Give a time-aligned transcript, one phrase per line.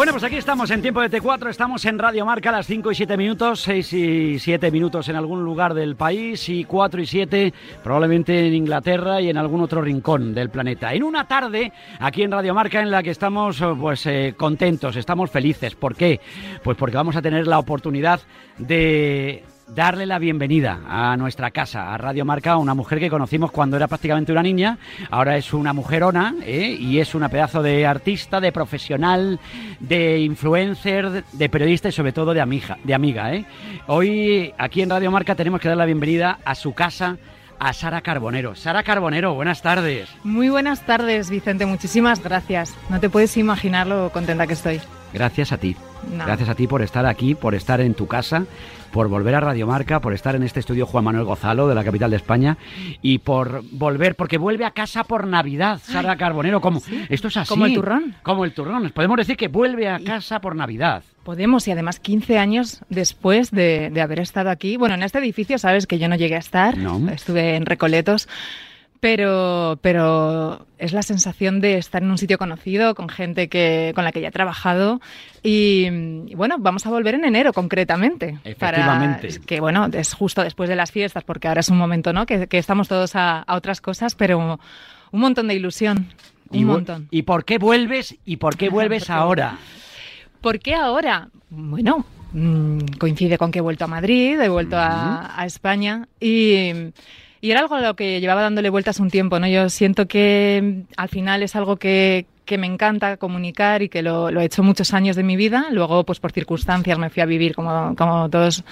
[0.00, 2.90] Bueno, pues aquí estamos en tiempo de T4, estamos en Radio Marca a las 5
[2.90, 7.06] y 7 minutos, 6 y 7 minutos en algún lugar del país y 4 y
[7.06, 7.52] 7
[7.84, 10.94] probablemente en Inglaterra y en algún otro rincón del planeta.
[10.94, 15.30] En una tarde aquí en Radio Marca en la que estamos pues eh, contentos, estamos
[15.30, 15.74] felices.
[15.74, 16.18] ¿Por qué?
[16.64, 18.22] Pues porque vamos a tener la oportunidad
[18.56, 19.44] de
[19.74, 23.88] darle la bienvenida a nuestra casa, a Radio Marca, una mujer que conocimos cuando era
[23.88, 24.78] prácticamente una niña,
[25.10, 26.76] ahora es una mujerona ¿eh?
[26.78, 29.38] y es una pedazo de artista, de profesional,
[29.78, 32.78] de influencer, de periodista y sobre todo de amiga.
[32.84, 33.44] De amiga ¿eh?
[33.86, 37.16] Hoy aquí en Radio Marca tenemos que dar la bienvenida a su casa
[37.58, 38.56] a Sara Carbonero.
[38.56, 40.08] Sara Carbonero, buenas tardes.
[40.24, 41.66] Muy buenas tardes, Vicente.
[41.66, 42.74] Muchísimas gracias.
[42.88, 44.80] No te puedes imaginar lo contenta que estoy.
[45.12, 45.76] Gracias a ti.
[46.16, 48.44] Gracias a ti por estar aquí, por estar en tu casa,
[48.90, 51.84] por volver a Radio Marca, por estar en este estudio Juan Manuel Gozalo de la
[51.84, 52.56] capital de España
[53.02, 56.60] y por volver, porque vuelve a casa por Navidad, Sara Carbonero.
[56.60, 57.48] Como, Esto es así.
[57.48, 58.14] Como el turrón.
[58.22, 58.90] Como el turrón.
[58.94, 61.02] Podemos decir que vuelve a casa por Navidad.
[61.22, 64.76] Podemos, y además 15 años después de, de, haber estado aquí.
[64.76, 67.10] Bueno, en este edificio sabes que yo no llegué a estar, no.
[67.10, 68.26] estuve en Recoletos,
[69.00, 74.04] pero, pero es la sensación de estar en un sitio conocido, con gente que, con
[74.04, 75.00] la que ya he trabajado.
[75.42, 75.86] Y,
[76.26, 78.38] y bueno, vamos a volver en enero concretamente.
[78.44, 79.28] Efectivamente.
[79.28, 82.26] Para, que bueno, es justo después de las fiestas, porque ahora es un momento, ¿no?
[82.26, 84.58] Que, que estamos todos a, a, otras cosas, pero
[85.10, 86.08] un montón de ilusión.
[86.50, 87.08] Un y, montón.
[87.10, 88.16] ¿Y por qué vuelves?
[88.24, 89.56] ¿Y por qué vuelves ahora?
[90.40, 91.28] ¿Por qué ahora?
[91.48, 94.82] Bueno, mmm, coincide con que he vuelto a Madrid, he vuelto uh -huh.
[94.82, 96.92] a, a España y
[97.40, 99.46] y era algo a lo que llevaba dándole vueltas un tiempo, ¿no?
[99.46, 104.28] Yo siento que al final es algo que, que me encanta comunicar y que lo,
[104.28, 105.68] he hecho muchos años de mi vida.
[105.70, 108.64] Luego, pues por circunstancias me fui a vivir como, como todos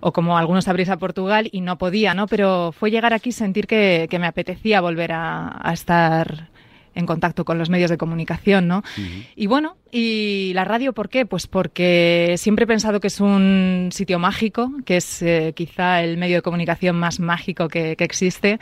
[0.00, 2.26] o como algunos sabréis a Portugal y no podía, ¿no?
[2.26, 6.51] Pero fue llegar aquí sentir que, que me apetecía volver a estar
[6.94, 8.78] en contacto con los medios de comunicación, ¿no?
[8.78, 9.26] Uh -huh.
[9.36, 11.26] Y bueno, y la radio, ¿por qué?
[11.26, 16.16] Pues porque siempre he pensado que es un sitio mágico, que es eh, quizá el
[16.16, 18.58] medio de comunicación más mágico que, que existe.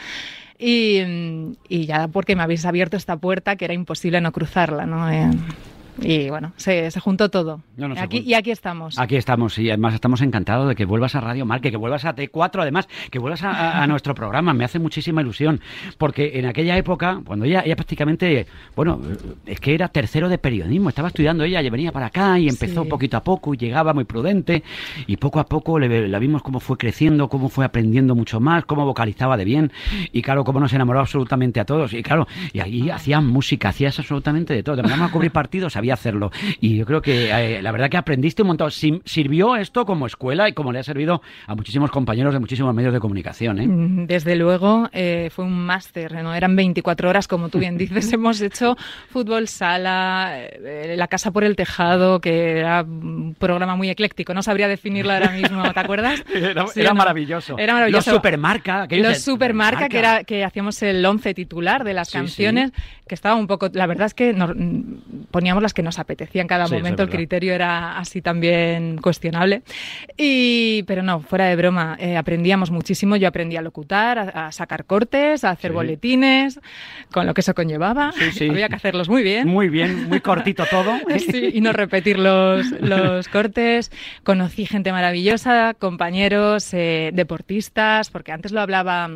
[0.58, 1.00] Y,
[1.68, 5.10] y, ya porque me habéis abierto esta puerta que era imposible no cruzarla, ¿no?
[5.10, 5.30] Eh,
[6.00, 7.62] y bueno, se, se juntó todo.
[7.76, 8.98] No, no aquí, y aquí estamos.
[8.98, 12.14] Aquí estamos, y además estamos encantados de que vuelvas a Radio Marca, que vuelvas a
[12.14, 14.52] T4, además, que vuelvas a, a, a, nuestro programa.
[14.54, 15.60] Me hace muchísima ilusión,
[15.98, 18.46] porque en aquella época, cuando ella, ella prácticamente,
[18.76, 19.00] bueno,
[19.46, 22.84] es que era tercero de periodismo, estaba estudiando ella, ella venía para acá y empezó
[22.84, 22.88] sí.
[22.88, 24.62] poquito a poco y llegaba muy prudente,
[25.06, 28.64] y poco a poco le, la vimos cómo fue creciendo, cómo fue aprendiendo mucho más,
[28.64, 29.72] cómo vocalizaba de bien,
[30.12, 31.92] y claro, cómo nos enamoró absolutamente a todos.
[31.92, 34.76] Y claro, y ahí hacías música, hacías absolutamente de todo.
[34.76, 36.30] Te a cubrir partidos, había hacerlo.
[36.60, 38.70] Y yo creo que eh, la verdad que aprendiste un montón.
[38.70, 42.92] Sirvió esto como escuela y como le ha servido a muchísimos compañeros de muchísimos medios
[42.92, 43.58] de comunicación.
[43.58, 44.06] ¿eh?
[44.06, 46.34] Desde luego, eh, fue un máster, ¿no?
[46.34, 48.12] Eran 24 horas, como tú bien dices.
[48.12, 48.76] Hemos hecho
[49.10, 50.36] fútbol sala,
[50.96, 54.34] la casa por el tejado, que era un programa muy ecléctico.
[54.34, 56.22] No sabría definirlo ahora mismo, ¿te acuerdas?
[56.34, 57.58] era, sí, era, no, maravilloso.
[57.58, 58.10] era, maravilloso.
[58.10, 58.86] Los supermarca.
[58.90, 62.82] Los supermarca, que, era, que hacíamos el once titular de las sí, canciones, sí.
[63.08, 63.68] que estaba un poco...
[63.72, 64.52] La verdad es que nos,
[65.30, 69.62] poníamos las que nos apetecía en cada sí, momento, el criterio era así también cuestionable.
[70.16, 73.16] Y, pero no, fuera de broma, eh, aprendíamos muchísimo.
[73.16, 75.74] Yo aprendí a locutar, a, a sacar cortes, a hacer sí.
[75.74, 76.60] boletines,
[77.12, 78.12] con lo que eso conllevaba.
[78.40, 79.48] Había que hacerlos muy bien.
[79.48, 80.92] Muy bien, muy cortito todo.
[81.52, 83.90] y no repetir los, los cortes.
[84.24, 89.10] Conocí gente maravillosa, compañeros, eh, deportistas, porque antes lo hablaba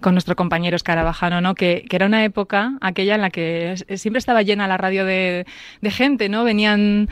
[0.00, 1.54] con nuestro compañero Escarabajano, ¿no?
[1.54, 5.46] Que, que, era una época, aquella en la que siempre estaba llena la radio de,
[5.80, 6.44] de gente, ¿no?
[6.44, 7.08] Venían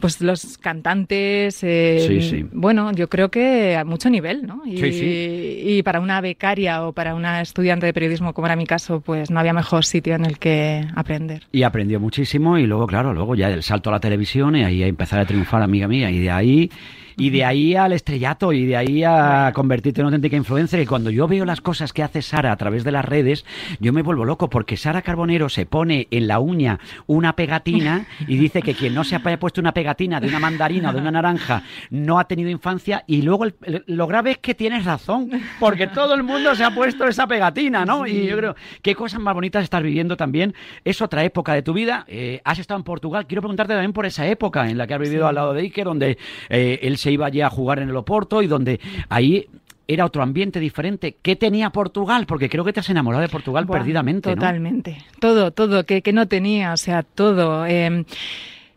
[0.00, 2.46] pues los cantantes, eh, sí, sí.
[2.52, 4.62] bueno, yo creo que a mucho nivel, ¿no?
[4.66, 5.62] Y, sí, sí.
[5.64, 9.30] y, para una becaria o para una estudiante de periodismo, como era mi caso, pues
[9.30, 11.44] no había mejor sitio en el que aprender.
[11.52, 14.82] Y aprendió muchísimo y luego, claro, luego ya el salto a la televisión y ahí
[14.82, 16.70] a empezar a triunfar, amiga mía, y de ahí
[17.16, 20.80] y de ahí al estrellato y de ahí a convertirte en una auténtica influencer.
[20.80, 23.44] Y cuando yo veo las cosas que hace Sara a través de las redes,
[23.80, 28.36] yo me vuelvo loco porque Sara Carbonero se pone en la uña una pegatina y
[28.36, 31.10] dice que quien no se haya puesto una pegatina de una mandarina o de una
[31.10, 33.04] naranja no ha tenido infancia.
[33.06, 33.54] Y luego el,
[33.86, 35.30] lo grave es que tienes razón,
[35.60, 38.06] porque todo el mundo se ha puesto esa pegatina, ¿no?
[38.06, 40.54] Y yo creo, qué cosas más bonitas estás viviendo también.
[40.84, 42.04] Es otra época de tu vida.
[42.08, 43.26] Eh, has estado en Portugal.
[43.26, 45.28] Quiero preguntarte también por esa época en la que has vivido sí.
[45.28, 46.18] al lado de Iker, donde
[46.48, 48.80] eh, él se iba allí a jugar en el Oporto y donde
[49.10, 49.46] ahí
[49.86, 51.16] era otro ambiente diferente.
[51.20, 52.24] ¿Qué tenía Portugal?
[52.26, 54.34] Porque creo que te has enamorado de Portugal Buah, perdidamente.
[54.34, 55.04] Totalmente.
[55.20, 57.66] Todo, todo, que, que, no tenía, o sea, todo.
[57.66, 58.06] Eh,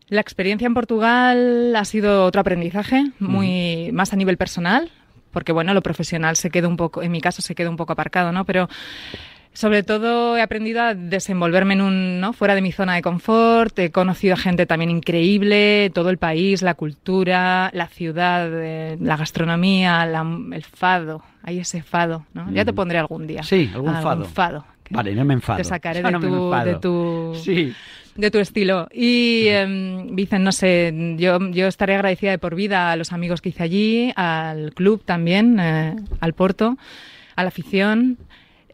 [0.09, 4.91] la experiencia en Portugal ha sido otro aprendizaje, muy más a nivel personal,
[5.31, 7.94] porque bueno, lo profesional se queda un poco, en mi caso se queda un poco
[7.94, 8.44] aparcado, ¿no?
[8.44, 8.68] Pero
[9.57, 12.31] sobre todo he aprendido a desenvolverme en un, ¿no?
[12.31, 16.62] fuera de mi zona de confort, he conocido a gente también increíble, todo el país,
[16.62, 22.51] la cultura, la ciudad, eh, la gastronomía, el fado, hay ese fado, ¿no?
[22.51, 23.42] Ya te pondré algún día.
[23.42, 24.63] Sí, algún, fado.
[24.92, 25.57] Vale, no me enfado.
[25.57, 27.33] Te sacaré de, tu, de, tu,
[28.15, 28.88] de tu estilo.
[28.94, 33.42] Y em, dicen, no sé, yo, yo estaré agradecida de por vida a los amigos
[33.42, 36.77] que hice allí, al club también, eh, al Porto,
[37.36, 38.19] a la afición,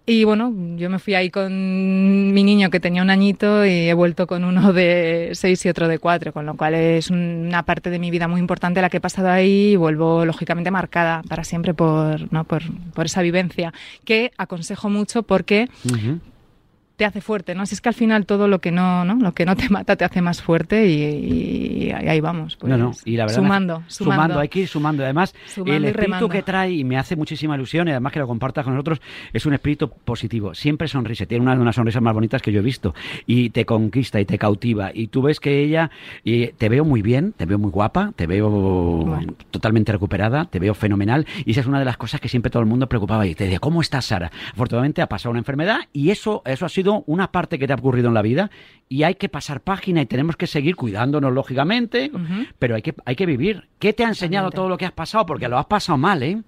[0.06, 3.94] y bueno, yo me fui ahí con mi niño que tenía un añito y he
[3.94, 7.90] vuelto con uno de seis y otro de cuatro, con lo cual es una parte
[7.90, 11.46] de mi vida muy importante la que he pasado ahí y vuelvo lógicamente marcada para
[11.46, 12.44] siempre por, ¿no?
[12.44, 12.64] por,
[12.94, 13.74] por esa vivencia,
[14.04, 15.70] que aconsejo mucho porque
[17.04, 17.66] te hace fuerte, ¿no?
[17.66, 19.16] Si es que al final todo lo que no, ¿no?
[19.16, 22.56] Lo que no te mata te hace más fuerte y, ahí vamos.
[22.56, 24.40] Pues, no, no, y la verdad sumando, sumando, sumando.
[24.40, 25.04] hay que ir sumando.
[25.04, 25.36] Además,
[25.66, 28.74] el espíritu que trae y me hace muchísima ilusión y además que lo compartas con
[28.74, 29.02] nosotros
[29.34, 30.54] es un espíritu positivo.
[30.54, 32.96] Siempre sonrisa, tiene una de las sonrisas más bonitas que yo he visto
[33.26, 35.92] y te conquista y te cautiva y tú ves que ella
[36.24, 39.20] y te veo muy bien, te veo muy guapa, te veo
[39.52, 42.62] totalmente recuperada, te veo fenomenal y esa es una de las cosas que siempre todo
[42.62, 44.32] el mundo preocupaba y te decía, ¿cómo estás Sara?
[44.54, 47.76] Afortunadamente ha pasado una enfermedad y eso eso ha sido una parte que te ha
[47.76, 48.52] ocurrido en la vida
[48.90, 52.12] y hay que pasar página y tenemos que seguir cuidándonos lógicamente,
[52.60, 53.68] pero hay que, hay que vivir.
[53.80, 55.26] ¿Qué te ha enseñado todo lo que has pasado?
[55.26, 56.42] Porque lo has pasado mal, ¿eh?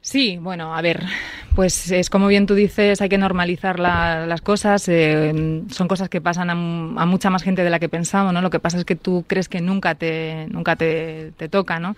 [0.00, 1.00] Sí, bueno, a ver,
[1.54, 4.88] pues es como bien tú dices, hay que normalizar las cosas.
[4.88, 6.54] Eh, son cosas que pasan a,
[7.06, 8.42] mucha más gente de la que pensamos, ¿no?
[8.42, 11.94] Lo que pasa es que tú crees que nunca te, nunca te, toca, ¿no?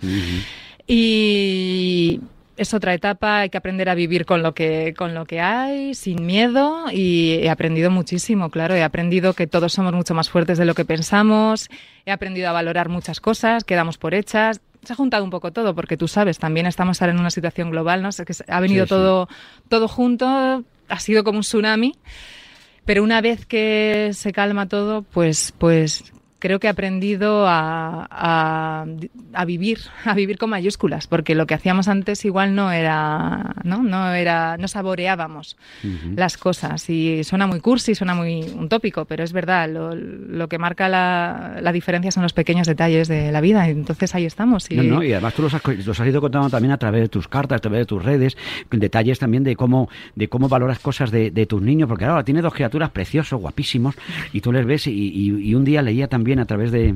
[0.87, 2.21] Y
[2.57, 5.93] es otra etapa, hay que aprender a vivir con lo que, con lo que hay,
[5.93, 10.57] sin miedo, y he aprendido muchísimo, claro, he aprendido que todos somos mucho más fuertes
[10.57, 11.69] de lo que pensamos,
[12.05, 14.61] he aprendido a valorar muchas cosas que damos por hechas.
[14.83, 17.71] Se ha juntado un poco todo, porque tú sabes, también estamos ahora en una situación
[17.71, 18.09] global, ¿no?
[18.09, 19.27] que ha venido todo,
[19.67, 21.95] todo junto, ha sido como un tsunami.
[22.85, 26.13] Pero una vez que se calma todo, pues, pues
[26.45, 28.85] creo que he aprendido a,
[29.33, 33.81] a, vivir, a vivir con mayúsculas, porque lo que hacíamos antes igual no era, no,
[33.81, 35.57] no era, no saboreábamos
[36.15, 36.87] las cosas.
[36.87, 40.87] Y suena muy cursi, suena muy un tópico, pero es verdad, lo, lo que marca
[40.87, 43.67] la, la, diferencia son los pequeños detalles de la vida.
[43.67, 44.69] Entonces ahí estamos.
[44.69, 44.75] Y...
[44.75, 47.27] No, y además tú los has, los has ido contando también a través de tus
[47.27, 48.37] cartas, a través de tus redes,
[48.69, 52.43] detalles también de cómo, de cómo valoras cosas de, de tus niños, porque ahora tiene
[52.43, 53.95] dos criaturas preciosos, guapísimos,
[54.31, 56.95] y tú les ves y, y un día leía también a través de,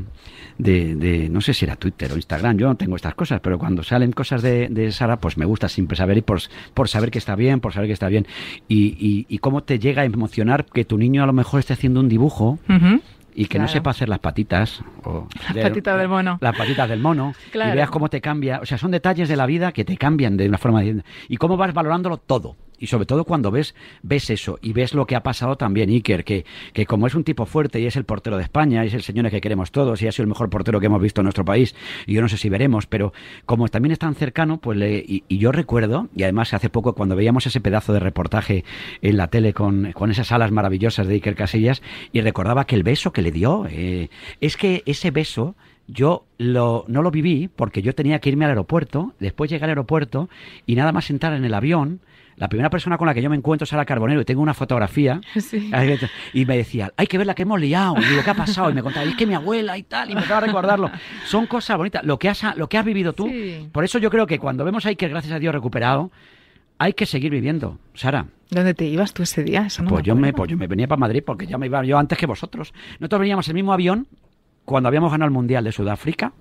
[0.58, 3.84] de, no sé si era Twitter o Instagram, yo no tengo estas cosas, pero cuando
[3.84, 6.40] salen cosas de, de Sara, pues me gusta siempre saber y por,
[6.74, 8.28] por saber que está bien, por saber que está bien.
[8.68, 12.00] Y, y, cómo te llega a emocionar que tu niño a lo mejor esté haciendo
[12.00, 12.60] un dibujo.
[13.36, 14.84] y que no sepa hacer las patitas.
[15.04, 16.38] O las patitas del mono.
[16.42, 17.34] Las patitas del mono.
[17.54, 18.60] Y veas cómo te cambia.
[18.62, 20.84] O sea, son detalles de la vida que te cambian de una forma.
[20.84, 25.06] Y cómo vas valorándolo todo y sobre todo cuando ves, ves eso y ves lo
[25.06, 28.06] que ha pasado también Iker, que, que como es un tipo fuerte y es el
[28.06, 30.50] portero de España, y es el señor que queremos todos y ha sido el mejor
[30.50, 33.14] portero que hemos visto en nuestro país, y yo no sé si veremos, pero
[33.46, 37.16] como también es tan cercano, pues le, y, yo recuerdo, y además hace poco cuando
[37.16, 38.64] veíamos ese pedazo de reportaje
[39.02, 41.82] en la tele con, con esas alas maravillosas de Iker Casillas,
[42.12, 44.10] y recordaba que el beso que le dio, eh,
[44.42, 45.56] es que ese beso
[45.88, 49.72] yo lo, no lo viví porque yo tenía que irme al aeropuerto, después llegué al
[49.72, 50.30] aeropuerto
[50.66, 52.00] y nada más entrar en el avión,
[52.40, 54.54] la primera persona con la que yo me encuentro es Sara Carbonero y tengo una
[54.54, 55.20] fotografía
[56.34, 58.72] y me decía, hay que ver la que hemos liado, y lo que ha pasado,
[58.72, 60.90] y me contaba, es que mi abuela y tal, y me estaba a recordarlo.
[61.26, 63.30] Son cosas bonitas, lo que has, lo que has vivido tú.
[63.74, 66.12] Por eso yo creo que cuando vemos ahí que gracias a Dios recuperado,
[66.78, 68.28] hay que seguir viviendo, Sara.
[68.50, 69.68] ¿Dónde te ibas tú ese día?
[69.90, 72.18] pues, yo me, pues yo me venía para Madrid porque ya me iba yo antes
[72.18, 72.74] que vosotros.
[73.00, 74.08] Nosotros veníamos el mismo avión
[74.64, 76.32] cuando habíamos ganado el Mundial de Sudáfrica.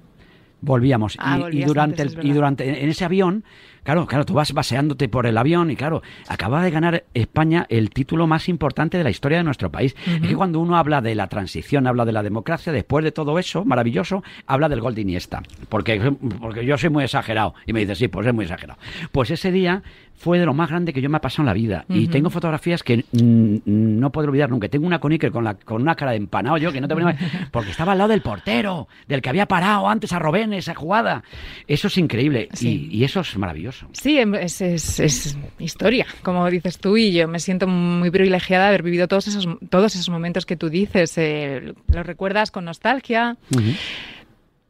[0.61, 1.17] Volvíamos.
[1.19, 3.45] Ah, y, durante, el, y durante en ese avión
[3.89, 7.89] Claro, claro, tú vas paseándote por el avión y claro, acaba de ganar España el
[7.89, 9.97] título más importante de la historia de nuestro país.
[10.07, 13.39] Es que cuando uno habla de la transición, habla de la democracia, después de todo
[13.39, 15.43] eso, maravilloso, habla del gol de Iniesta.
[15.71, 17.55] Porque, porque yo soy muy exagerado.
[17.65, 18.79] Y me dice, sí, pues es muy exagerado.
[19.11, 19.83] Pues ese día
[20.19, 21.85] fue de lo más grande que yo me ha pasado en la vida.
[21.89, 24.69] Y tengo fotografías que no puedo olvidar nunca.
[24.69, 26.95] Tengo una con Iker con, la, con una cara de empanado yo, que no te
[27.53, 31.23] Porque estaba al lado del portero, del que había parado antes a Robén esa jugada.
[31.67, 32.49] Eso es increíble.
[32.61, 33.87] Y, y eso es maravilloso.
[33.93, 38.69] Sí, em, es, es, historia, como dices tú, y yo me siento muy privilegiada de
[38.71, 41.17] haber vivido todos esos, todos esos momentos que tú dices.
[41.17, 43.37] Eh, los recuerdas con nostalgia.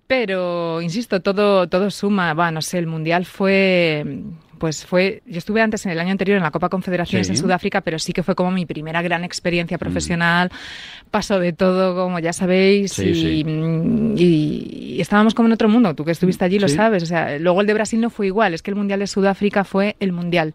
[0.08, 2.32] Pero, insisto, todo, todo suma.
[2.32, 4.22] Va, no sé, el Mundial fue,
[4.58, 7.32] pues fue, yo estuve antes en el año anterior en la Copa Confederaciones Sí.
[7.32, 10.50] en Sudáfrica, pero sí que fue como mi primera gran experiencia profesional.
[11.10, 13.44] Pasó de todo, como ya sabéis, Sí, y, sí.
[13.44, 15.94] mm, y- y estábamos como en otro mundo.
[15.94, 17.02] Tú que estuviste allí lo sabes.
[17.02, 19.64] O sea, luego el de Brasil no fue igual, es que el Mundial de Sudáfrica
[19.64, 20.54] fue el Mundial.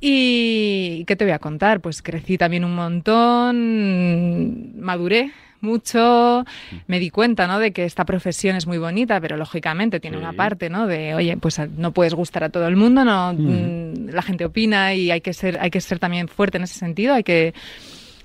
[0.00, 1.80] ¿Y qué te voy a contar?
[1.80, 5.30] Pues crecí también un montón, maduré
[5.62, 6.44] mucho,
[6.86, 7.58] me di cuenta, ¿no?
[7.58, 10.22] De que esta profesión es muy bonita, pero lógicamente tiene Sí.
[10.22, 10.86] una parte, ¿no?
[10.86, 14.44] De, oye, pues a- no puedes gustar a todo el mundo, no, mm, la gente
[14.44, 17.54] opina y hay que ser, hay que ser también fuerte en ese sentido, hay que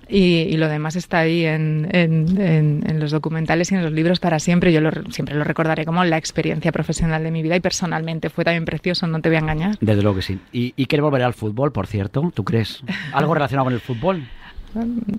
[0.09, 3.91] y, y lo demás está ahí en, en- en- en los documentales y en los
[3.91, 4.71] libros para siempre.
[4.71, 8.29] Yo lo re- siempre lo recordaré como la experiencia profesional de mi vida y personalmente
[8.29, 9.75] fue también precioso, no te voy a engañar.
[9.81, 10.39] Desde luego que sí.
[10.53, 12.31] ¿Y, y quieres volver al fútbol, por cierto?
[12.33, 12.81] ¿Tú crees?
[13.11, 14.23] ¿Algo relacionado con el fútbol?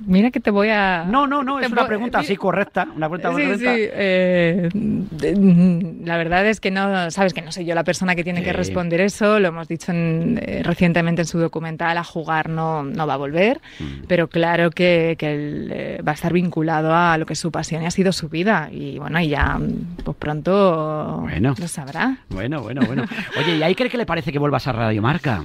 [0.06, 1.04] Mira que te voy a...
[1.04, 2.86] No, no, no, es una pregunta así correcta.
[2.96, 3.74] Una pregunta Sí, correcta.
[3.74, 3.80] sí.
[3.92, 8.24] eh, de- la verdad es que no, sabes que no soy yo la persona que
[8.24, 9.38] tiene que responder eso.
[9.40, 11.98] Lo hemos dicho en- eh, recientemente en su documental.
[11.98, 14.04] A jugar no, no va a volver, Mm.
[14.08, 17.50] pero claro que, que él, eh, va a estar vinculado a lo que es su
[17.50, 18.68] pasión y ha sido su vida.
[18.72, 21.54] Y bueno, y ya mm, pues pronto Bueno.
[21.58, 22.18] lo sabrá.
[22.30, 23.04] Bueno, bueno, bueno.
[23.38, 25.42] Oye, ¿y ahí crees que le parece que vuelvas a Radio Marca?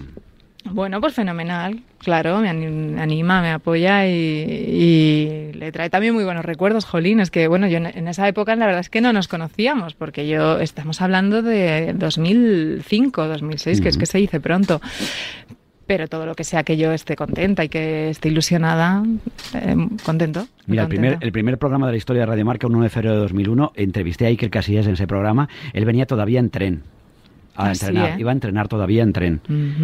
[0.66, 6.14] Bueno, pues fenomenal, claro, me ani- me anima, me apoya y, y le trae también
[6.14, 7.20] muy buenos recuerdos, Jolín.
[7.20, 10.28] Es que, bueno, yo en, esa época la verdad es que no nos conocíamos, porque
[10.28, 14.82] yo estamos hablando de 2005, 2006, que es que se dice pronto.
[15.86, 19.04] Pero todo lo que sea que yo esté contenta y que esté ilusionada,
[19.54, 20.48] eh, contento.
[20.66, 22.90] Mira, el primer, el primer programa de la historia de Radio Marca, un 1 de
[22.90, 25.50] febrero de 2001, entrevisté a Iker Casillas en ese programa.
[25.74, 26.84] Él venía todavía en tren.
[27.56, 28.16] A entrenar, ¿eh?
[28.20, 29.42] iba a entrenar todavía en tren.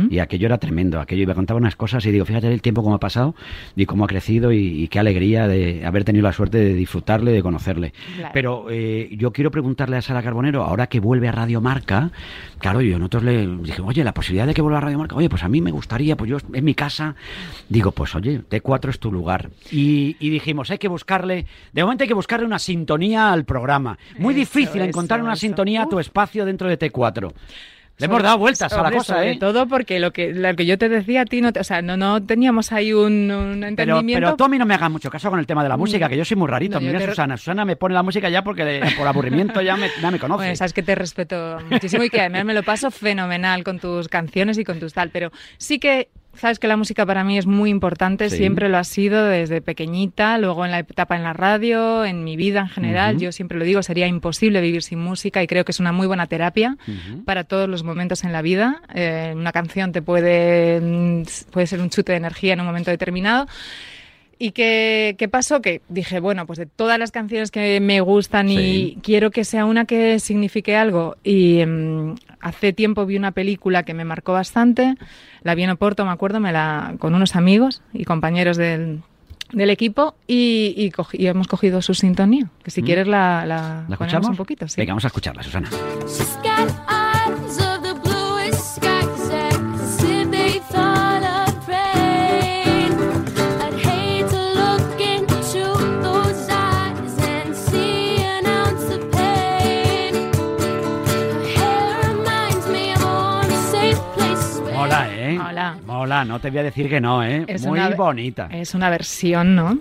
[0.10, 2.82] Y aquello era tremendo, aquello iba a contar unas cosas y digo, fíjate el tiempo
[2.84, 3.36] cómo ha pasado
[3.76, 7.32] y cómo ha crecido y, y qué alegría de haber tenido la suerte de disfrutarle,
[7.32, 7.94] de conocerle.
[8.16, 8.32] Claro.
[8.34, 12.12] Pero eh, yo quiero preguntarle a Sara Carbonero, ahora que vuelve a Radio Marca,
[12.58, 15.30] claro, yo nosotros le dije, oye, la posibilidad de que vuelva a Radio Marca, oye,
[15.30, 17.16] pues a mí me gustaría, pues yo en mi casa,
[17.70, 19.50] digo, pues oye, T4 es tu lugar.
[19.72, 23.98] Y, y dijimos, hay que buscarle, de momento hay que buscarle una sintonía al programa.
[24.18, 25.42] Muy Eso, difícil eso, encontrar una eso.
[25.42, 27.32] sintonía a tu espacio dentro de T4.
[28.00, 29.38] Le hemos dado vueltas a la cosa, sobre ¿eh?
[29.40, 31.82] todo porque lo que, lo que yo te decía a ti, no te- o sea,
[31.82, 34.26] no, no teníamos ahí un, un Pero, entendimiento.
[34.26, 36.08] pero tú a mí no me hagas mucho caso con el tema de la música,
[36.10, 36.80] que yo soy muy rarito.
[36.80, 39.76] No, Mira te- Susana, Susana me pone la música ya porque le- por aburrimiento ya
[39.76, 40.38] me, ya me conoce.
[40.44, 44.08] Bueno, sabes que te respeto muchísimo y que además me lo paso fenomenal con tus
[44.08, 46.08] canciones y con tus tal, pero sí que
[46.40, 48.38] sabes que la música para mí es muy importante, Sí.
[48.38, 52.36] siempre lo ha sido desde pequeñita, luego en la etapa en la radio, en mi
[52.38, 55.72] vida en general, yo siempre lo digo, sería imposible vivir sin música y creo que
[55.72, 56.78] es una muy buena terapia
[57.26, 58.82] para todos los momentos en la vida.
[58.94, 62.92] Eh, una canción te puede, mm, puede ser un chute de energía en un momento
[62.92, 63.46] determinado.
[64.42, 65.62] ¿Y qué, qué pasó?
[65.62, 68.56] Que dije, bueno, pues de todas las canciones que me gustan Sí.
[68.96, 71.18] y quiero que sea una que signifique algo.
[71.26, 74.96] Y mm, hace tiempo vi una película que me marcó bastante.
[75.44, 79.02] La vi en Oporto, me acuerdo, me la, con unos amigos y compañeros del,
[79.52, 82.50] del equipo y, y cogí- y hemos cogido su sintonía.
[82.64, 82.86] Que si Mm.
[82.86, 84.70] quieres la, la, ¿La ponemos un poquito.
[84.70, 84.76] Sí.
[84.78, 85.70] Venga, vamos a escucharla, Susana.
[106.26, 107.44] No te voy a decir que no, ¿eh?
[107.48, 108.48] Es Muy una- bonita.
[108.52, 109.78] Es una versión, ¿no?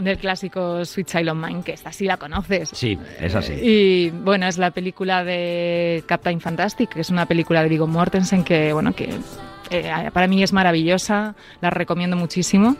[0.00, 2.70] Del clásico Sweet Child of Mine, que esta sí la conoces.
[2.72, 3.52] Sí, es así.
[3.62, 8.42] Y bueno, es la película de Captain Fantastic, que es una película de Viggo Mortensen
[8.42, 9.10] que, bueno, que
[9.70, 12.76] eh, para mí es maravillosa, la recomiendo muchísimo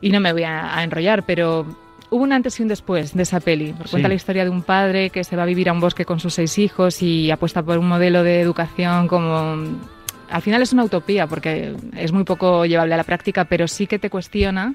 [0.00, 1.64] y no me voy a, a enrollar, pero
[2.10, 3.72] hubo un antes y un después de esa peli.
[3.88, 6.18] Cuenta la historia de un padre que se va a vivir a un bosque con
[6.18, 9.58] sus seis hijos y apuesta por un modelo de educación como
[10.30, 13.86] al final es una utopía porque es muy poco llevable a la práctica, pero sí
[13.86, 14.74] que te cuestiona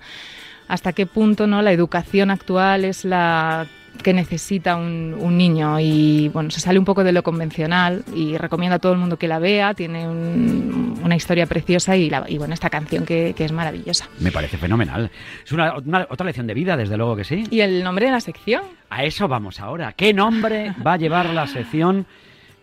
[0.68, 3.68] hasta qué punto no la educación actual es la
[4.02, 8.38] que necesita un, un niño y bueno se sale un poco de lo convencional y
[8.38, 12.26] recomiendo a todo el mundo que la vea tiene un- una historia preciosa y, la-
[12.28, 15.12] y bueno esta canción que, que es maravillosa Me parece fenomenal.
[15.46, 17.44] Es una, una- otra lección de vida, desde luego que sí.
[17.52, 19.92] y el nombre de la sección A eso vamos ahora.
[19.94, 22.08] ¿Qué nombre va a llevar la sección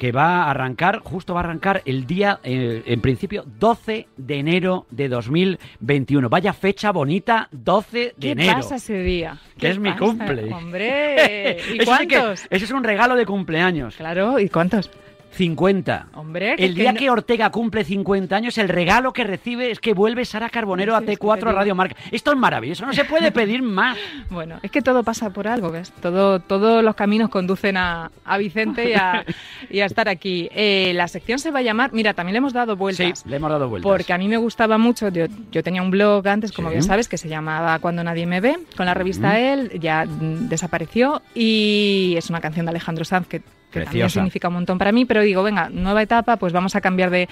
[0.00, 4.38] que va a arrancar, justo va a arrancar el día, eh, en principio, 12 de
[4.38, 6.30] enero de 2021?
[6.30, 8.54] Vaya fecha bonita, 12 de ¿qué enero.
[8.54, 9.36] pasa ese día?
[9.58, 10.50] Que ¿Qué es mi cumple.
[10.54, 12.46] hombre ¿y Eso sí que- cuántos?
[12.48, 13.94] Eso es un regalo de cumpleaños.
[13.96, 14.90] claro ¿y cuántos?
[15.32, 15.36] 50.
[15.40, 16.06] 50.
[16.14, 19.78] Hombre, el que día no- que Ortega cumple 50 años, el regalo que recibe es
[19.80, 21.58] que vuelve Sara Carbonero a Sí, es que T4 te a digo.
[21.58, 21.96] Radio Marca.
[22.10, 23.96] Esto es maravilloso, no se puede pedir más.
[24.28, 25.92] Bueno, es que todo pasa por algo, ¿ves?
[26.02, 29.24] Todo, todos los caminos conducen a, a Vicente y a,
[29.70, 30.48] y a estar aquí.
[30.54, 33.24] Eh, la sección se va a llamar, mira, también le hemos dado Sí, vueltas.
[33.26, 33.88] le hemos dado vueltas.
[33.90, 36.74] Porque a mí me gustaba mucho, yo, yo tenía un blog antes, como Sí.
[36.74, 40.48] bien sabes, que se llamaba Cuando nadie me ve, con la revista Él, ya mm,
[40.48, 44.14] desapareció y es una canción de Alejandro Sanz que, que también Preciosa.
[44.20, 47.28] significa un montón para mí, pero digo, venga, nueva etapa, pues vamos a cambiar de...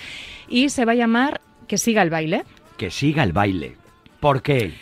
[0.49, 2.45] Y se va a llamar Que siga el baile.
[2.77, 3.77] Que siga el baile.
[4.21, 4.73] ¿Por qué?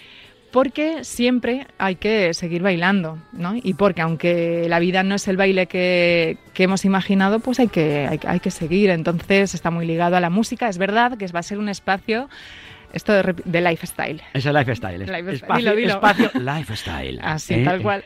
[0.53, 3.55] Porque siempre hay que seguir bailando, ¿no?
[3.57, 7.69] Y porque aunque la vida no es el baile que, que hemos imaginado, pues hay
[7.69, 8.89] que, hay, hay que seguir.
[8.91, 10.69] Entonces está muy ligado a la música.
[10.69, 12.31] Es verdad que va a ser un espacio,
[12.93, 14.23] esto de, de lifestyle.
[14.35, 15.03] Es lifestyle.
[15.03, 15.35] es- Lifestyle.
[15.35, 15.95] Espacio, Dilo, dilo.
[15.95, 17.21] espacio lifestyle.
[17.23, 17.65] Así, ¿eh?
[17.65, 18.05] tal cual.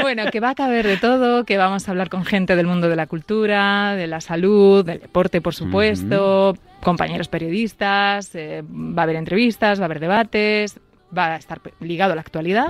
[0.00, 2.88] Bueno, que va a caber de todo, que vamos a hablar con gente del mundo
[2.88, 9.04] de la cultura, de la salud, del deporte, por supuesto, compañeros periodistas, eh, va a
[9.04, 10.78] haber entrevistas, va a haber debates,
[11.16, 12.68] va a estar ligado a la actualidad.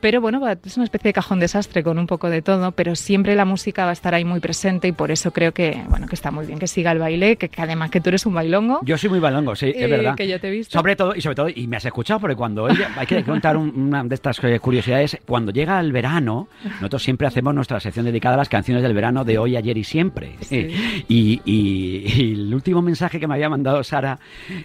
[0.00, 3.34] Pero bueno, es una especie de cajón desastre con un poco de todo, pero siempre
[3.34, 6.14] la música va a estar ahí muy presente y por eso creo que, bueno, que
[6.14, 8.80] está muy bien que siga el baile, que, que además que tú eres un bailongo.
[8.84, 10.14] Yo soy muy balongo, sí, es eh, verdad.
[10.14, 10.78] Que yo te he visto.
[10.78, 13.56] Sobre todo, y sobre todo, y me has escuchado, porque cuando ella, hay que contar
[13.56, 18.04] un- una de estas eh, curiosidades, cuando llega el verano, nosotros siempre hacemos nuestra sección
[18.06, 20.36] dedicada a las canciones del verano de hoy, ayer y siempre.
[20.42, 20.68] Sí.
[21.08, 24.18] Y, y- y el último mensaje que me había mandado Sara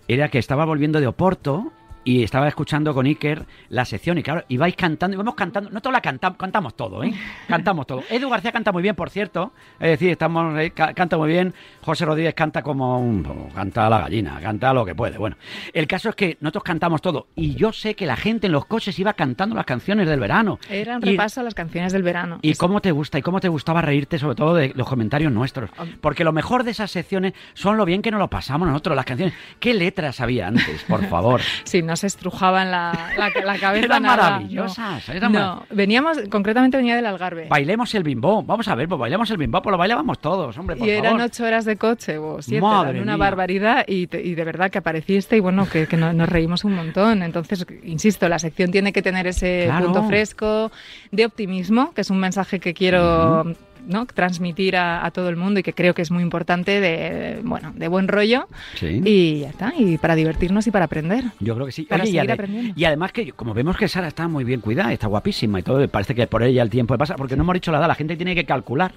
[0.07, 1.71] era que estaba volviendo de Oporto
[2.05, 5.93] y estaba escuchando con Iker la sección y claro, ibais cantando, íbamos cantando, no todos
[5.93, 7.13] la cantamos, cantamos todo, ¿eh?
[7.47, 8.03] Cantamos todo.
[8.09, 11.53] Edu García canta muy bien, por cierto, es decir, estamos, eh, ca- canta muy bien,
[11.83, 13.23] José Rodríguez canta como un,
[13.53, 15.17] canta a la gallina, canta lo que puede.
[15.17, 15.35] Bueno,
[15.73, 18.65] el caso es que nosotros cantamos todo y yo sé que la gente en los
[18.65, 20.59] coches iba cantando las canciones del verano.
[20.69, 22.39] Era un Y- repaso a las canciones del verano.
[22.41, 23.19] ¿Y cómo te gusta?
[23.19, 25.69] ¿Y cómo te gustaba reírte sobre todo de los comentarios nuestros?
[26.01, 29.05] Porque lo mejor de esas secciones son lo bien que nos lo pasamos nosotros, las
[29.05, 29.33] canciones.
[29.59, 31.41] ¿Qué letras había antes, por favor?
[31.65, 36.17] Sí, no se estrujaban la, la, la cabeza Eran nada, maravillosas, No, eran No, veníamos,
[36.29, 37.47] concretamente venía del Algarve.
[37.49, 38.43] Bailemos el bimbo.
[38.43, 41.13] Vamos a ver, pues bailemos el bimbo, pues lo bailábamos todos, hombre, por y eran
[41.13, 41.21] favor.
[41.27, 43.25] ocho horas de coche o siete, Madre una mía.
[43.25, 46.63] barbaridad y, te- y de verdad que apareciste y bueno, que, que no- nos reímos
[46.63, 47.23] un montón.
[47.23, 49.85] Entonces, insisto, la sección tiene que tener ese Claro.
[49.85, 50.71] punto fresco
[51.11, 53.53] de optimismo, que es un mensaje que quiero
[53.85, 54.05] ¿no?
[54.05, 57.73] transmitir a, a todo el mundo y que creo que es muy importante de, bueno,
[57.75, 58.47] de buen rollo.
[58.75, 59.01] Sí.
[59.03, 61.25] Y ya está, y para divertirnos y para aprender.
[61.41, 61.81] Yo creo que sí.
[61.83, 62.73] Para Oye, y, seguir ade- aprendiendo.
[62.79, 65.85] y además que como vemos que Sara está muy bien cuidada, está guapísima y todo,
[65.89, 68.15] parece que por ella el tiempo pasa, porque no hemos dicho la edad, la gente
[68.15, 68.93] tiene que calcular.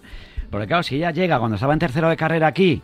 [0.50, 2.82] Porque claro, si ella llega cuando estaba en tercero de carrera aquí,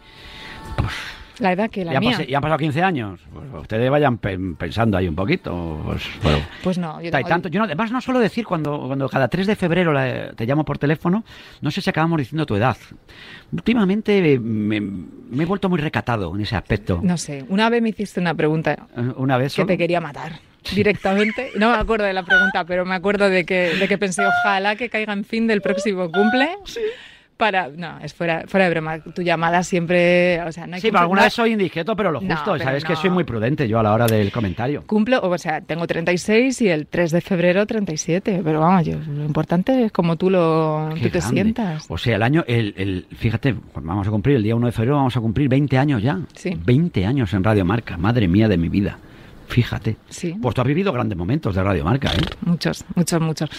[1.39, 2.19] La edad que la ya, mía.
[2.19, 5.81] pas- ya han pasado 15 años, pues ustedes vayan pe- pensando ahí un poquito.
[5.85, 6.39] Pues, bueno.
[6.63, 7.49] Pues no, yo tengo- tanto.
[7.49, 10.65] Yo no, además no suelo decir cuando, cuando cada 3 de febrero la- te llamo
[10.65, 11.25] por teléfono,
[11.61, 12.77] no sé si acabamos diciendo tu edad.
[13.51, 17.01] Últimamente me, me he vuelto muy recatado en ese aspecto.
[17.03, 20.33] No sé, una vez me hiciste una pregunta Eh, Una vez que te quería matar
[20.75, 21.51] directamente.
[21.57, 24.77] No me acuerdo de la pregunta, pero me acuerdo de que, de que pensé, ojalá
[24.77, 26.51] que caiga en fin del próximo cumple.
[27.37, 28.99] Para, no, es fuera, fuera de broma.
[29.01, 32.13] Tu llamada siempre, o sea, no hay Sí, pero alguna no- vez soy indiscreto, pero
[32.13, 32.53] lo No, justo.
[32.53, 32.99] pero Sabes que no.
[33.01, 34.85] soy muy prudente yo a la hora del comentario.
[34.87, 39.25] Cumplo, o sea, tengo 36 y el 3 de febrero 37, pero vamos, yo, lo
[39.25, 41.85] importante es como tú, lo, tú te sientas.
[41.89, 44.97] O sea, el año, el, el- fíjate, vamos a cumplir el día 1 de febrero,
[44.97, 46.21] vamos a cumplir 20 años ya.
[46.35, 46.57] Sí.
[46.65, 48.99] 20 años en Radio Marca, madre mía de mi vida.
[49.49, 49.97] Fíjate.
[50.09, 50.35] Sí.
[50.41, 52.21] Pues tú has vivido grandes momentos de Radio Marca, ¿eh?
[52.43, 53.51] Muchos, muchos, muchos.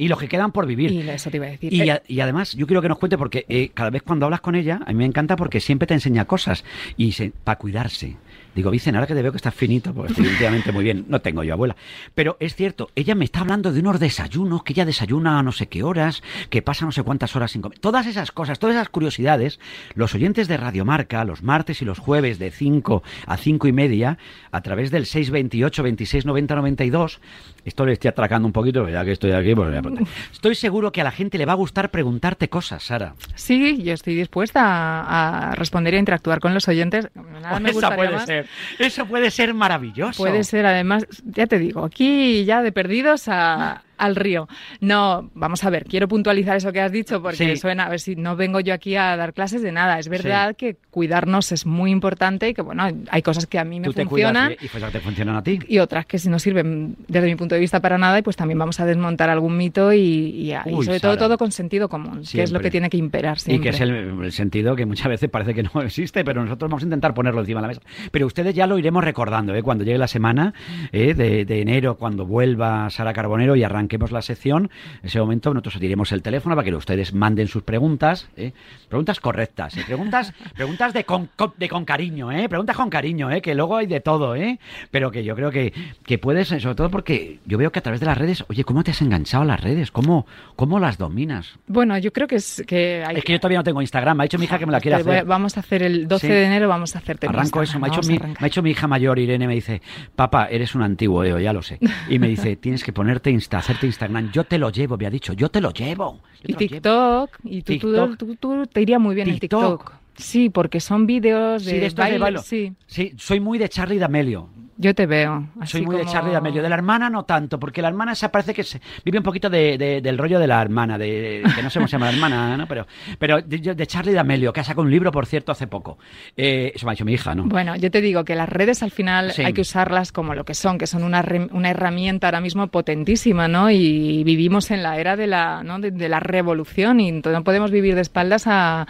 [0.00, 0.90] Y los que quedan por vivir.
[0.90, 1.72] Y eso te iba a decir.
[1.72, 4.24] Y, Eh, a- y además, yo quiero que nos cuente, porque eh, cada vez cuando
[4.26, 6.64] hablas con ella, a mí me encanta porque siempre te enseña cosas
[6.96, 7.12] y
[7.44, 8.16] para cuidarse.
[8.54, 11.20] Digo, Vicen, ahora que te veo que estás finito, porque estoy últimamente muy bien, no
[11.20, 11.76] tengo yo abuela.
[12.16, 15.52] Pero es cierto, ella me está hablando de unos desayunos, que ella desayuna a no
[15.52, 17.78] sé qué horas, que pasa no sé cuántas horas sin comer.
[17.78, 19.60] Todas esas cosas, todas esas curiosidades,
[19.94, 23.72] los oyentes de Radio Marca, los martes y los jueves de 5 a 5 y
[23.72, 24.18] media,
[24.50, 27.20] a través del 628 26 90 92,
[27.64, 30.08] esto le estoy atracando un poquito, ya que estoy aquí, pues voy a preguntar.
[30.32, 33.14] Estoy seguro que a la gente le va a gustar preguntarte cosas, Sara.
[33.34, 37.08] Sí, yo estoy dispuesta a, a responder y a interactuar con los oyentes.
[37.14, 38.26] Nada me Esa gustaría puede más.
[38.26, 38.46] ser.
[38.78, 40.22] Eso puede ser maravilloso.
[40.22, 44.48] Puede ser, además, ya te digo, aquí ya de perdidos a- al río.
[44.80, 47.56] No, vamos a ver, quiero puntualizar eso que has dicho porque Sí.
[47.56, 49.98] suena, a ver si no vengo yo aquí a dar clases de nada.
[49.98, 53.80] Es verdad que cuidarnos es muy importante y que, bueno, hay cosas que a mí
[53.80, 54.52] me Tú te funcionan.
[54.60, 55.58] y pues te funcionan a ti.
[55.68, 58.36] Y otras que si no sirven desde mi punto de vista para nada y pues
[58.36, 61.18] también vamos a desmontar algún mito y, y- y Uy, sobre todo Sara.
[61.26, 63.90] todo con sentido común, que es lo que tiene que imperar Y que es el,
[63.90, 67.40] el sentido que muchas veces parece que no existe, pero nosotros vamos a intentar ponerlo
[67.40, 67.80] encima de la mesa.
[68.10, 69.62] Pero ustedes ya lo iremos recordando, ¿eh?
[69.62, 70.54] cuando llegue la semana
[70.92, 71.14] ¿eh?
[71.14, 74.70] de, de enero, cuando vuelva Sara Carbonero y arranque arranquemos la sección,
[75.02, 78.52] en ese momento nosotros os diremos el teléfono para que ustedes manden sus preguntas, ¿eh?
[78.88, 79.82] preguntas correctas, ¿eh?
[79.84, 82.48] preguntas, preguntas de con, con- de con cariño, ¿eh?
[82.48, 83.42] preguntas con cariño, ¿eh?
[83.42, 84.60] que luego hay de todo, ¿eh?
[84.92, 85.72] pero que yo creo que,
[86.04, 88.84] que puedes, sobre todo porque yo veo que a través de las redes, oye, ¿cómo
[88.84, 89.90] te has enganchado a las redes?
[89.90, 90.24] ¿Cómo,
[90.54, 91.58] cómo las dominas?
[91.66, 94.22] Bueno, yo creo que es que hay Es que yo todavía no tengo Instagram, me
[94.22, 95.24] ha dicho mi hija que me la quiere a- hacer.
[95.24, 96.32] vamos a hacer el 12 Sí.
[96.32, 98.40] de enero, vamos a hacerte Arranco eso, me ha, hecho mi, arrancar.
[98.40, 99.82] me ha hecho mi hija mayor, Irene, me dice,
[100.14, 101.78] papá, eres un antiguo, Eo, ya lo sé.
[102.08, 104.30] Y me dice, tienes que ponerte Insta, Instagram.
[104.32, 106.20] Yo te lo llevo, me ha dicho, yo te lo llevo.
[106.42, 106.70] yo Y te lo llevo".
[106.70, 108.16] TikTok, y tú, TikTok.
[108.18, 109.78] tú- tú te iría muy bien en TikTok.
[109.84, 109.92] TikTok.
[110.16, 112.42] Sí, porque son vídeos de, Sí, de bailo.
[112.42, 114.48] Sí, Sí, soy muy de Charlie D'Amelio.
[114.80, 115.46] Yo te veo.
[115.60, 116.62] así Soy muy de Charlie D'Amelio.
[116.62, 119.50] De la hermana no tanto, porque la hermana se parece que se, vive un poquito
[119.50, 122.12] de, de- del rollo de la hermana, de, que no sé cómo se llama la
[122.12, 122.66] hermana, ¿no?
[122.66, 122.86] Pero,
[123.18, 125.98] pero de, de Charlie D'Amelio, que ha sacado un libro, por cierto, hace poco.
[126.36, 127.44] Eh, eso me ha dicho mi hija, ¿no?
[127.44, 129.42] Bueno, yo te digo que las redes al final Sí.
[129.42, 133.48] hay que usarlas como lo que son, que son una, una herramienta ahora mismo potentísima,
[133.48, 133.70] ¿no?
[133.70, 135.78] Y vivimos en la era de la, ¿no?
[135.78, 138.86] de, de la revolución y entonces no podemos vivir de espaldas a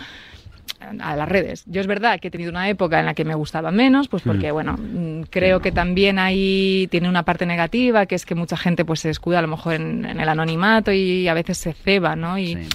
[1.01, 1.65] a las redes.
[1.67, 4.23] Yo es verdad que he tenido una época en la que me gustaba menos, pues
[4.23, 8.57] porque, bueno, mm, creo que también ahí tiene una parte negativa, que es que mucha
[8.57, 11.73] gente pues se escuda a lo mejor en, en el anonimato y a veces se
[11.73, 12.39] ceba, ¿no?
[12.39, 12.69] Y, Sí.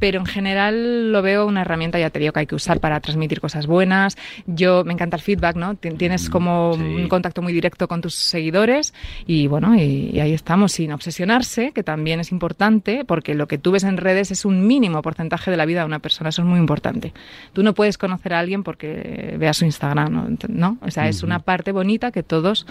[0.00, 2.98] Pero en general lo veo una herramienta, ya te digo, que hay que usar para
[2.98, 4.16] transmitir cosas buenas.
[4.46, 5.74] Yo me encanta el feedback, ¿no?
[5.76, 6.80] Tien- Tienes como sí.
[6.82, 8.94] un contacto muy directo con tus seguidores
[9.26, 13.58] y bueno, y, y ahí estamos, sin obsesionarse, que también es importante, porque lo que
[13.58, 16.42] tú ves en redes es un mínimo porcentaje de la vida de una persona, eso
[16.42, 17.12] es muy importante.
[17.52, 20.78] Tú no puedes conocer a alguien porque veas su Instagram, ¿no?
[20.80, 22.66] O sea, es una parte bonita que todos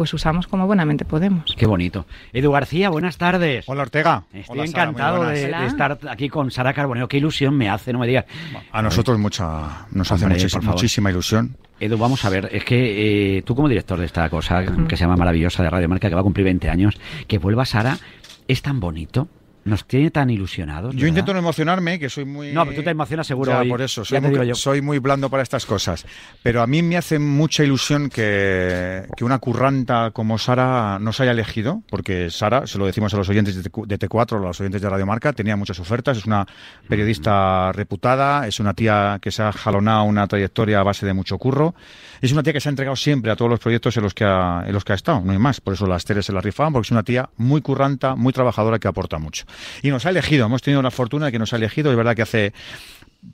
[0.00, 1.54] pues usamos como buenamente podemos.
[1.58, 2.06] Qué bonito.
[2.32, 3.68] Edu García, buenas tardes.
[3.68, 4.24] Hola Ortega.
[4.32, 7.06] Estoy Hola, encantado de, estar aquí con Sara Carboneo.
[7.06, 8.24] Qué ilusión me hace, no me digas.
[8.72, 11.54] A nosotros mucha, nos hace Hombre, muchísima ilusión.
[11.78, 15.04] Edu, vamos a ver, es que eh, tú como director de esta cosa que se
[15.04, 17.98] llama maravillosa de Radio Marca, que va a cumplir 20 años, que vuelva Sara,
[18.48, 19.28] es tan bonito,
[19.64, 20.92] nos tiene tan ilusionados.
[20.94, 21.08] Yo ¿verdad?
[21.08, 22.52] intento no emocionarme, que soy muy...
[22.52, 23.68] No, pero tú te emocionas seguro Ya, hoy.
[23.68, 26.06] por eso, soy muy, soy blando para estas cosas.
[26.42, 31.32] Pero a mí me hace mucha ilusión que, que una curranta como Sara nos haya
[31.32, 34.60] elegido, porque Sara, se lo decimos a los oyentes de T- de T4, a los
[34.60, 36.46] oyentes de Radio Marca, tenía muchas ofertas, es una
[36.88, 41.38] periodista reputada, es una tía que se ha jalonado una trayectoria a base de mucho
[41.38, 41.74] curro,
[42.20, 44.24] es una tía que se ha entregado siempre a todos los proyectos en los que
[44.24, 46.40] ha, en los que ha estado, no hay más, por eso las teles se la
[46.40, 49.44] rifaban, porque es una tía muy curranta, muy trabajadora que aporta mucho.
[49.82, 52.14] Y nos ha elegido, hemos tenido la fortuna de que nos ha elegido, es verdad
[52.14, 52.52] que hace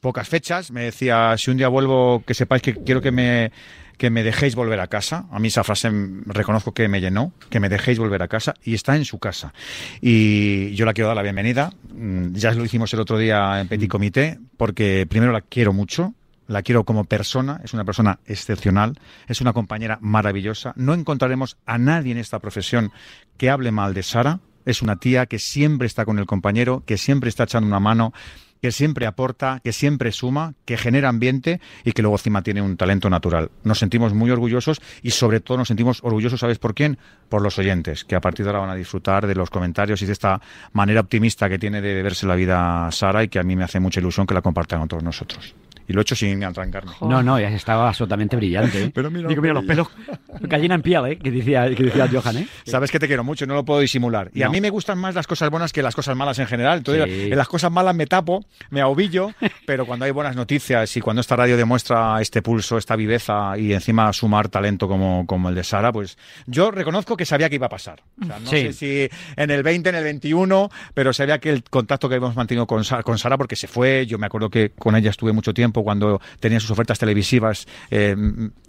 [0.01, 0.71] pocas fechas.
[0.71, 3.53] Me decía, si un día vuelvo, que sepáis que quiero que me,
[3.99, 5.27] que me dejéis volver a casa.
[5.31, 8.55] A mí esa frase mm, reconozco que me llenó, que me dejéis volver a casa
[8.65, 9.53] y está en su casa.
[10.01, 11.73] Y yo la quiero dar la bienvenida.
[11.95, 16.15] Mm, Ya lo hicimos el otro día en Petit Comité, porque primero la quiero mucho.
[16.49, 20.73] La quiero como persona, es una persona excepcional, es una compañera maravillosa.
[20.77, 22.93] No encontraremos a nadie en esta profesión
[23.37, 24.39] que hable mal de Sara.
[24.67, 28.13] Es una tía que siempre está con el compañero, que siempre está echando una mano,
[28.61, 32.77] que siempre aporta, que siempre suma, que genera ambiente y que luego encima tiene un
[32.77, 33.51] talento natural.
[33.65, 36.99] Nos sentimos muy orgullosos y sobre todo nos sentimos orgullosos, ¿sabes por quién?
[37.29, 40.07] Por los oyentes, que a partir de ahora van a disfrutar de los comentarios y
[40.07, 40.41] de esta
[40.73, 43.81] manera optimista que tiene de verse la vida Sara y que a mí me hace
[43.81, 45.55] mucha ilusión que la compartan con todos nosotros.
[45.89, 46.93] Y lo he hecho sin arrancarme.
[47.01, 48.85] No, no, ya estaba absolutamente brillante.
[48.85, 48.91] ¿eh?
[48.95, 50.19] Pero mira Digo, los mira los pelos.
[50.41, 51.19] Gallina en piel, ¿eh?
[51.19, 52.49] Que decía, que decía Johan, ¿eh?
[52.67, 54.31] Sabes que te quiero mucho, no lo puedo disimular.
[54.35, 56.79] Y a mí me gustan más las cosas buenas que las cosas malas en general.
[56.79, 57.31] Entonces, Sí.
[57.31, 59.31] en las cosas malas me tapo, me ahobillo,
[59.67, 63.73] pero cuando hay buenas noticias y cuando esta radio demuestra este pulso, esta viveza y
[63.73, 67.67] encima sumar talento como, como el de Sara, pues yo reconozco que sabía que iba
[67.67, 68.03] a pasar.
[68.21, 68.57] O sea, no Sí.
[68.57, 72.35] sé si en el 20, en el 21, pero sabía que el contacto que hemos
[72.35, 75.33] mantenido con Sara, con Sara, porque se fue, yo me acuerdo que con ella estuve
[75.33, 78.15] mucho tiempo cuando tenía sus ofertas televisivas, eh,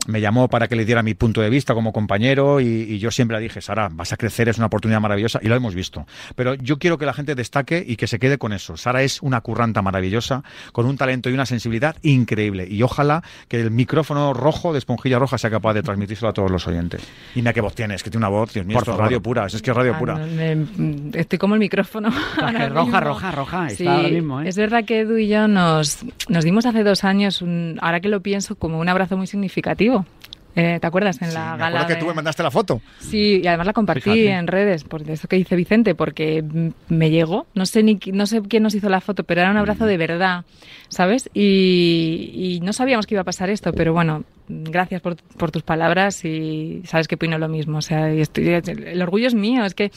[0.07, 3.11] me llamó para que le diera mi punto de vista como compañero y, y yo
[3.11, 6.05] siempre le dije, Sara, vas a crecer, es una oportunidad maravillosa y lo hemos visto.
[6.35, 8.77] Pero yo quiero que la gente destaque y que se quede con eso.
[8.77, 13.59] Sara es una curranta maravillosa, con un talento y una sensibilidad increíble y ojalá que
[13.59, 17.01] el micrófono rojo de Esponjilla Roja sea capaz de transmitírselo a todos los oyentes.
[17.35, 19.45] Y mira qué voz tienes, que tiene una voz, Dios mío, esto es radio pura,
[19.47, 20.19] es que es radio Ah, pura.
[21.13, 22.09] estoy como el micrófono.
[22.41, 24.47] ahora roja, roja, roja, está Sí, ahora mismo, ¿eh?
[24.49, 28.09] Es verdad que Edu y yo nos, nos dimos hace dos años, un- ahora que
[28.09, 30.05] lo pienso, como un abrazo muy significativo.
[30.59, 31.21] Eh, ¿Te acuerdas?
[31.21, 31.85] En Sí, la me gala.
[31.85, 32.81] que tú me mandaste la foto.
[32.97, 34.29] Sí, y además la compartí Fíjate.
[34.31, 38.25] en redes, por eso que dice Vicente, porque mm, me llegó, no sé ni no
[38.25, 40.45] sé quién nos hizo la foto, pero era un abrazo de verdad,
[40.89, 41.29] ¿sabes?
[41.35, 45.61] Y, y no sabíamos que iba a pasar esto, pero bueno, gracias por, por tus
[45.61, 49.75] palabras y sabes que opino lo mismo, o sea, estoy- el orgullo es mío, es
[49.75, 49.91] que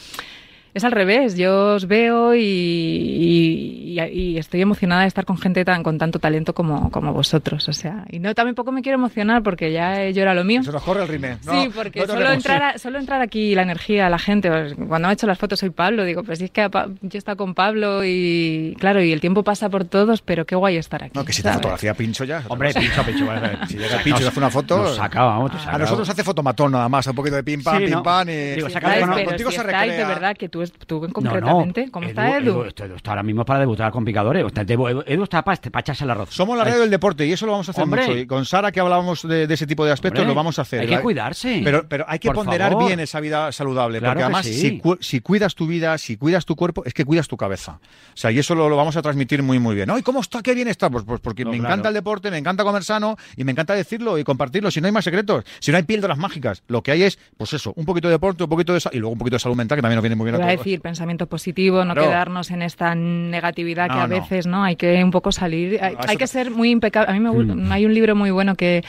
[0.73, 5.83] Es al revés, yo os veo y, y- estoy emocionada de estar con gente tan
[5.83, 7.67] con tanto talento como, como vosotros.
[7.67, 10.63] O sea, y no tampoco me quiero emocionar porque ya he llorado lo mío.
[10.63, 11.37] Se nos corre el rime.
[11.45, 14.49] No, sí, porque no solo, entrar a- solo entrar aquí la energía, la gente.
[14.49, 16.87] pues, Cuando me ha hecho las fotos soy Pablo, digo, pues sí, es que Pa-
[17.01, 20.55] yo he estado con Pablo y claro, y el tiempo pasa por todos, pero qué
[20.55, 21.11] guay estar aquí.
[21.13, 22.43] No, que si te fotografía pincho ya.
[22.47, 23.25] Hombre, pincho, pincho.
[23.25, 23.57] vale.
[23.67, 24.77] Si llega pincho y hace una foto.
[24.77, 27.77] Nos saca, vamos, te A nosotros hace fotomatón nada más, un poquito de pim pam,
[27.77, 28.03] Sí, pim ¿no?
[28.03, 28.33] pam y.
[28.55, 30.07] Digo, Sí, no, pero contigo si se estáis, recrea.
[30.07, 31.13] de verdad que tú, tú No, no.
[31.13, 32.63] concretamente, ¿cómo está Edu?
[32.63, 34.45] Edu, Edu está ahora mismo para debutar con picadores.
[34.45, 36.29] Está- Edu, Edu está para, para echarse el arroz.
[36.31, 38.05] Somos la radio del deporte y eso lo vamos a hacer Hombre.
[38.07, 38.17] mucho.
[38.17, 40.63] Y con Sara, que hablábamos de, de ese tipo de aspectos, Hombre, lo vamos a
[40.63, 40.81] hacer.
[40.81, 41.61] hay que cuidarse.
[41.63, 42.87] Pero, pero hay que Por ponderar favor.
[42.87, 43.99] bien esa vida saludable.
[43.99, 44.53] Claro porque que además, sí.
[44.53, 47.79] si, cu- si cuidas tu vida, si cuidas tu cuerpo, es que cuidas tu cabeza.
[48.13, 49.87] O sea, y eso lo, lo vamos a transmitir muy, muy bien.
[49.87, 49.97] ¿No?
[49.97, 50.41] ¿Y cómo está?
[50.41, 50.89] ¿Qué bien está?
[50.89, 51.73] Pues, pues porque No, me claro.
[51.73, 54.71] encanta el deporte, me encanta comer sano y me encanta decirlo y compartirlo.
[54.71, 57.53] Si no hay más secretos, si no hay píldoras mágicas, lo que hay es, pues
[57.53, 59.77] eso, un poquito de deporte, un poquito de y luego un poquito de salud mental,
[59.77, 60.50] que también nos viene muy bien todos.
[60.57, 62.09] Decir pensamiento positivo, no Claro.
[62.09, 64.15] quedarnos en esta negatividad que No, a no.
[64.15, 65.79] veces no hay que un poco salir.
[65.83, 67.09] Hay, No, hay eso que ser muy impecable.
[67.11, 67.55] A mí me gusta.
[67.55, 67.71] Mm.
[67.71, 68.83] Hay un libro muy bueno que,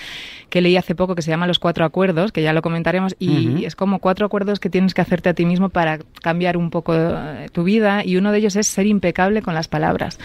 [0.48, 3.48] que leí hace poco que se llama Los Cuatro Acuerdos, que ya lo comentaremos, y
[3.48, 3.66] Ujú.
[3.66, 6.94] es como cuatro acuerdos que tienes que hacerte a ti mismo para cambiar un poco
[6.94, 10.18] eh, tu vida, y uno de ellos es ser impecable con las palabras.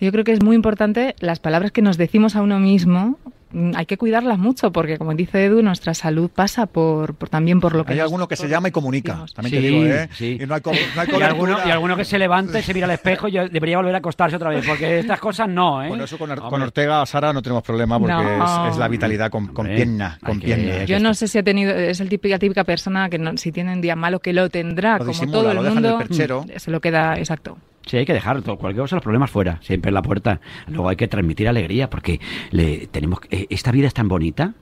[0.00, 3.18] Yo creo que es muy importante las palabras que nos decimos a uno mismo.
[3.52, 7.60] Mm, Hay que cuidarlas mucho porque, como dice Edu, nuestra salud pasa por, por- también
[7.60, 9.12] por lo que Hay nos- alguno que se llama y comunica.
[9.12, 9.34] decimos.
[9.34, 10.08] También te digo, ¿eh?
[10.14, 10.38] sí.
[10.40, 11.68] Y no hay, co- no hay Y alguno, cobertura.
[11.68, 13.98] y alguno que se levanta y se mira al espejo y yo debería volver a
[13.98, 15.88] acostarse otra vez, porque estas cosas no, ¿eh?
[15.88, 16.62] Bueno, eso con, Or- con.
[16.62, 18.66] Ortega, Sara, no tenemos problema porque No.
[18.68, 20.84] es, es la vitalidad con, con pierna, con que- pierna.
[20.84, 23.72] Yo no sé si ha tenido, es el típica, típica persona que no- si tiene
[23.72, 25.90] un día malo que lo tendrá, Lo como disimula, todo el lo deja en el
[25.92, 26.42] mundo, perchero.
[26.44, 27.58] mm, se lo queda exacto.
[27.86, 30.40] Sí, hay que dejar todo, cualquier cosa, los problemas fuera, siempre en la puerta.
[30.68, 34.54] Luego hay que transmitir alegría, porque le, tenemos eh, esta vida es tan bonita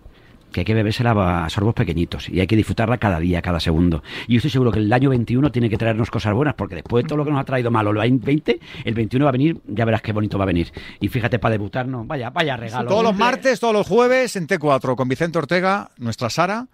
[0.51, 4.03] que hay que bebérsela a sorbos pequeñitos y hay que disfrutarla cada día, cada segundo.
[4.27, 7.05] Y yo estoy seguro que el año 21 tiene que traernos cosas buenas, porque después
[7.05, 9.59] de todo lo que nos ha traído malo, el 20, el 21 va a venir,
[9.67, 10.73] ya verás qué bonito va a venir.
[11.01, 12.89] Y fíjate, para debutarnos, vaya, vaya regalo.
[12.89, 16.67] Todos los martes, todos los jueves en T4 con Vicente Ortega, nuestra Sara,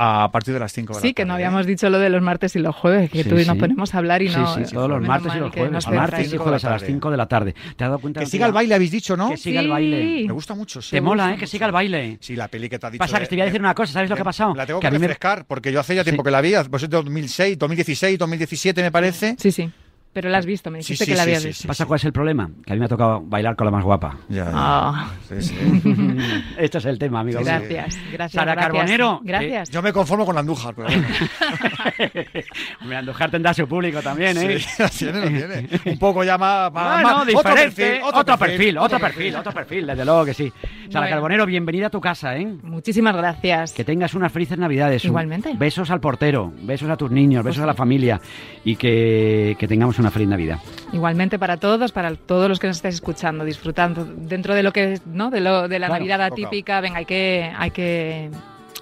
[0.00, 1.70] a partir de las 5 de la Sí, que no tarde, habíamos ¿eh?
[1.70, 3.48] dicho lo de los martes y los jueves, que Sí, tú y sí.
[3.48, 4.54] nos ponemos a hablar y no.
[4.54, 5.86] Sí, sí, todos los martes y los jueves.
[5.88, 6.92] Martes y de jueves a las tarde.
[6.92, 7.52] 5 de la tarde.
[7.76, 8.20] ¿Te has dado cuenta?
[8.20, 9.30] Que de siga el baile, habéis dicho, ¿no?
[9.30, 9.70] Que siga el Sí.
[9.70, 10.24] baile.
[10.26, 10.80] Me gusta mucho.
[10.80, 10.90] sí.
[10.92, 11.36] Te mola, ¿eh?
[11.36, 12.16] Que siga el baile.
[12.20, 13.00] Sí, la peli que te ha dicho.
[13.00, 14.54] Pasa que de- te voy a decir una cosa, ¿sabes lo que ha pasado?
[14.54, 16.26] La tengo Que que, a mí me- refrescar, porque yo hace ya tiempo Sí.
[16.26, 19.34] que la vi, pues es de 2006, 2016, 2017 me parece.
[19.38, 19.70] Sí, sí.
[20.12, 21.62] Pero la has visto, me dijiste sí, que la habías sí, visto.
[21.62, 21.68] sí.
[21.68, 22.50] ¿Pasa cuál es el problema?
[22.64, 24.16] Que a mí me ha tocado bailar con la más guapa.
[24.28, 25.40] Ya, ya.
[25.40, 25.54] Sí, sí.
[26.58, 27.40] este es el tema, amigo.
[27.44, 28.32] Gracias, gracias.
[28.32, 28.72] Sara gracias.
[28.72, 29.20] Carbonero.
[29.22, 29.70] Gracias.
[29.70, 31.06] Yo me conformo con Andújar, pero bueno.
[32.80, 34.58] Hombre, Andújar tendrá su público también, ¿eh?
[34.58, 35.68] Sí, lo tiene, lo tiene.
[35.92, 36.72] Un poco ya más...
[36.72, 38.00] más- Bueno, más- diferente.
[38.02, 40.52] Otro perfil, otro perfil, otro perfil, desde luego que sí.
[40.88, 41.08] Sara Bueno.
[41.16, 42.46] Carbonero, bienvenida a tu casa, ¿eh?
[42.62, 43.72] Muchísimas gracias.
[43.72, 45.04] Que tengas unas felices navidades.
[45.04, 45.52] Un- Igualmente.
[45.56, 48.20] Besos al portero, besos a tus niños, besos a la familia
[48.64, 50.58] y que, que tengamos una feliz Navidad.
[50.92, 54.94] Igualmente para todos, para todos los que nos estáis escuchando, disfrutando dentro de lo que
[54.94, 55.30] es, ¿no?
[55.30, 58.30] De lo de la Claro, Navidad atípica, venga, hay que hay que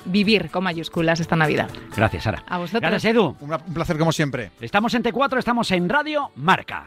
[0.05, 1.69] vivir con mayúsculas esta Navidad.
[1.97, 2.43] Gracias, Sara.
[2.47, 2.81] A vosotros.
[2.81, 3.37] Gracias, Edu.
[3.41, 4.51] Un un placer como siempre.
[4.61, 6.87] Estamos en T4, estamos en Radio Marca.